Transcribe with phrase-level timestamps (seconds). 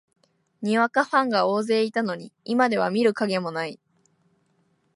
[0.63, 3.79] にわかファンが大勢いたのに、今では見る影もない